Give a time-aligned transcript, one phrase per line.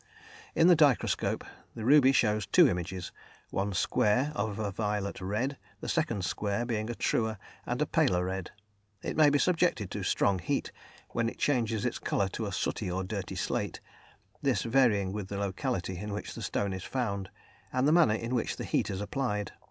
[0.55, 1.43] _In the dichroscope
[1.75, 3.11] the ruby shows two images,
[3.51, 8.25] one square of a violet red, the second square being a truer and a paler
[8.25, 8.49] red.
[9.03, 10.71] It may be subjected to strong heat,
[11.09, 13.79] when it changes its colour to a sooty or dirty slate,
[14.41, 17.29] this varying with the locality in which the stone is found,
[17.71, 19.51] and the manner in which the heat is applied.